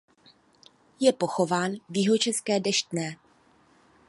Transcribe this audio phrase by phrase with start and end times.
[0.99, 3.15] Je pochován v jihočeské Deštné.